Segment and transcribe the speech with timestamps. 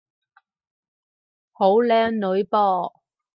[1.51, 2.91] 好靚女噃